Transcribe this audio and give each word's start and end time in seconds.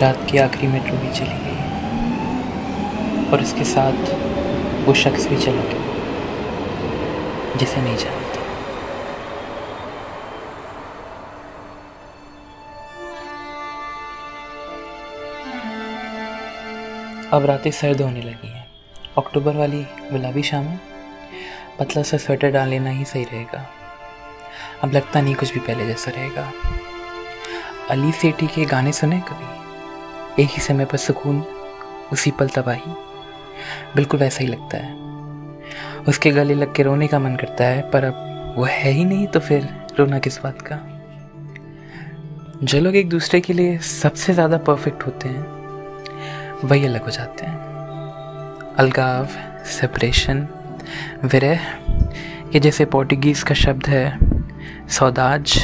रात 0.00 0.18
की 0.30 0.38
आखिरी 0.38 0.66
मेट्रो 0.66 0.96
भी 0.96 1.08
चली 1.08 1.38
गई 1.38 1.56
और 3.30 3.42
उसके 3.42 3.64
साथ 3.64 3.98
वो 4.86 4.94
शख्स 4.94 5.26
भी 5.26 5.36
चला 5.36 5.62
गया, 5.62 5.82
जिसे 7.56 7.80
नहीं 7.80 7.96
जानती। 7.96 8.38
अब 17.32 17.44
रातें 17.46 17.70
सर्द 17.70 18.02
होने 18.02 18.20
लगी 18.20 18.48
हैं। 18.48 18.66
अक्टूबर 19.18 19.56
वाली 19.56 19.82
गुलाबी 20.10 20.42
शामें 20.42 20.78
पतला 21.78 22.02
सा 22.02 22.16
स्वेटर 22.16 22.50
डाल 22.50 22.68
लेना 22.68 22.90
ही 22.90 23.04
सही 23.04 23.24
रहेगा। 23.24 23.66
अब 24.82 24.92
लगता 24.92 25.20
नहीं 25.20 25.34
कुछ 25.34 25.54
भी 25.54 25.60
पहले 25.60 25.86
जैसा 25.86 26.10
रहेगा। 26.10 26.52
अली 27.90 28.12
सेठी 28.12 28.46
के 28.46 28.64
गाने 28.64 28.92
सुने 28.92 29.20
कभी? 29.20 29.49
एक 30.38 30.48
ही 30.50 30.60
समय 30.60 30.84
पर 30.84 30.96
सुकून, 30.96 31.42
उसी 32.12 32.30
पल 32.30 32.48
तबाही। 32.48 32.92
बिल्कुल 33.96 34.20
वैसा 34.20 34.44
ही 34.44 34.46
लगता 34.46 34.78
है। 34.78 34.94
उसके 36.08 36.30
गले 36.30 36.54
लग 36.54 36.74
के 36.74 36.82
रोने 36.82 37.06
का 37.06 37.18
मन 37.18 37.36
करता 37.36 37.64
है, 37.64 37.90
पर 37.90 38.04
अब 38.04 38.54
वो 38.56 38.64
है 38.64 38.90
ही 38.90 39.04
नहीं 39.04 39.26
तो 39.26 39.40
फिर 39.40 39.68
रोना 39.98 40.18
किस 40.18 40.40
बात 40.42 40.62
का? 40.62 40.78
जो 42.64 42.80
लोग 42.80 42.96
एक 42.96 43.08
दूसरे 43.08 43.40
के 43.40 43.52
लिए 43.52 43.78
सबसे 43.78 44.32
ज़्यादा 44.34 44.58
परफेक्ट 44.58 45.06
होते 45.06 45.28
हैं, 45.28 45.42
वही 46.64 46.86
अलग 46.86 47.02
हो 47.02 47.10
जाते 47.10 47.46
हैं। 47.46 47.58
अलगाव 48.78 49.28
सेपरेशन 49.66 50.46
विरह, 51.24 51.60
ये 52.54 52.60
जैसे 52.60 52.84
पोर्टुगीज़ 52.84 53.44
का 53.44 53.54
शब्द 53.54 53.86
है, 53.86 54.18
सौदाज। 54.88 55.58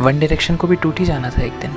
वन 0.00 0.18
डायरेक्शन 0.20 0.56
को 0.56 0.66
भी 0.66 0.76
टूट 0.76 0.98
ही 0.98 1.04
जाना 1.04 1.30
था 1.30 1.42
एक 1.42 1.58
दिन। 1.60 1.70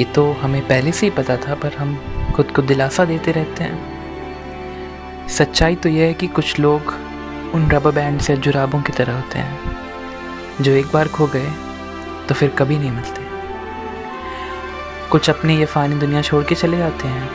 ये 0.00 0.04
तो 0.14 0.22
हमें 0.32 0.60
पहले 0.68 0.92
से 0.92 1.06
ही 1.06 1.10
पता 1.12 1.36
था, 1.36 1.54
पर 1.54 1.74
हम 1.74 1.96
खुद 2.36 2.50
को 2.50 2.62
दिलासा 2.62 3.04
देते 3.04 3.32
रहते 3.32 3.64
हैं। 3.64 5.26
सच्चाई 5.28 5.74
तो 5.76 5.88
यह 5.88 6.06
है 6.06 6.14
कि 6.14 6.26
कुछ 6.28 6.58
लोग 6.60 6.94
उन 7.54 7.70
रबर 7.70 7.90
बैंड 7.90 8.20
से 8.20 8.36
जुराबों 8.36 8.80
की 8.82 8.92
तरह 8.92 9.14
होते 9.14 9.38
हैं, 9.38 10.62
जो 10.62 10.72
एक 10.72 10.86
बार 10.92 11.08
खो 11.08 11.26
गए 11.26 11.50
तो 12.28 12.34
फिर 12.34 12.48
कभी 12.58 12.78
नहीं 12.78 12.90
मिलते। 12.90 13.28
कुछ 15.10 15.30
अपनी 15.30 15.58
ये 15.58 15.66
फ़ानी 15.66 15.96
दुनिया 15.96 16.22
छोड़ 16.22 16.44
के 16.44 16.54
चले 16.54 16.78
जाते 16.78 17.08
हैं। 17.08 17.28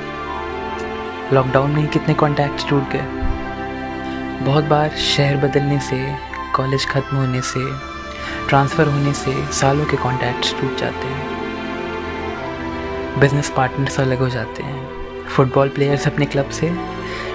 लॉकडाउन 1.34 1.72
में 1.72 1.82
ही 1.82 1.88
कितने 1.90 2.14
कॉन्टैक्ट 2.16 2.68
टूट 2.70 2.90
गए। 2.92 4.46
बहुत 4.46 4.64
बार 4.66 4.90
शहर 5.06 5.38
बदलने 5.40 5.80
से 5.82 5.98
कॉलेज 6.56 6.86
ख़त्म 6.88 7.18
होने 7.18 7.42
से 7.44 7.66
ट्रांसफ़र 8.50 8.88
होने 8.88 9.14
से 9.16 9.36
सालों 9.54 9.86
के 9.86 9.98
कॉन्टैक्ट्स 9.98 10.60
टूट 10.62 10.78
जाते 10.80 11.08
हैं। 11.08 11.25
बिज़नेस 13.20 13.54
पार्टनर्स 13.58 14.00
अलग 14.00 14.20
हो 14.20 14.30
जाते 14.30 14.64
हैं। 14.64 15.06
फुटबॉल 15.28 15.70
प्लेयर्स 15.70 16.08
अपने 16.08 16.26
क्लब 16.26 16.50
से 16.50 16.68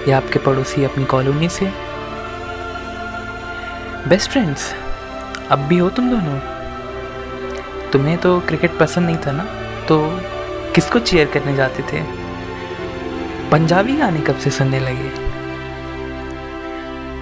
या 0.08 0.16
आपके 0.16 0.38
पड़ोसी 0.38 0.84
अपनी 0.84 1.04
कॉलोनी 1.04 1.48
से। 1.48 1.72
बेस्ट 4.08 4.30
फ्रेंड्स 4.30 4.74
अब 5.50 5.58
भी 5.58 5.78
हो 5.78 5.90
तुम 5.90 6.10
दोनों? 6.10 6.38
तुम्हें 7.90 8.18
तो 8.18 8.40
क्रिकेट 8.40 8.78
पसंद 8.78 9.06
नहीं 9.06 9.16
था 9.16 9.32
ना? 9.32 9.44
तो 9.86 10.20
किसको 10.74 10.98
चेयर 10.98 11.28
करने 11.28 11.56
जाते 11.56 11.82
थे? 11.82 12.02
पंजाबी 13.50 13.96
गाने 13.96 14.20
कब 14.20 14.36
से 14.36 14.50
सुनने 14.50 14.80
लगे? 14.80 15.30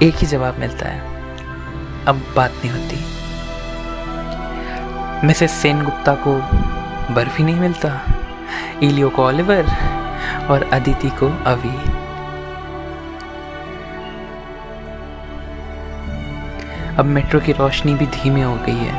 एक 0.07 0.15
ही 0.15 0.27
जवाब 0.27 0.59
मिलता 0.59 0.89
है। 0.89 1.01
अब 2.07 2.33
बात 2.37 2.53
नहीं 2.65 2.71
होती। 2.71 3.05
मिसेस 5.27 5.51
सेन 5.51 5.83
गुप्ता 5.83 6.15
को 6.15 6.37
बर्फ़ 7.15 7.43
नहीं 7.43 7.61
मिलता। 7.61 8.18
इलियो 8.83 9.09
को 9.11 9.25
ऑलिवर 9.25 9.67
और 10.51 10.63
अदिति 10.73 11.11
को 11.11 11.29
अवी। 11.47 11.77
अब 16.97 17.05
मेट्रो 17.05 17.41
की 17.41 17.53
रोशनी 17.53 17.95
भी 17.95 18.07
धीमी 18.07 18.41
हो 18.41 18.55
गई 18.57 18.77
है। 18.77 18.93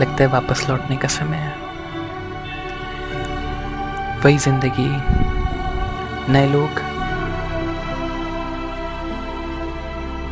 लगता 0.00 0.24
है 0.24 0.26
वापस 0.26 0.68
लौटने 0.70 0.96
का 0.96 1.08
समय 1.08 1.36
है। 1.36 1.60
वही 4.20 4.38
ज़िंदगी, 4.38 4.88
नए 6.32 6.48
लोग, 6.48 6.80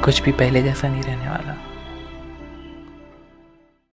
कुछ 0.05 0.23
भी 0.23 0.33
पहले 0.33 0.63
जैसा 0.63 0.89
नहीं 0.89 1.03
रहने 1.03 1.29
वाला। 1.29 1.57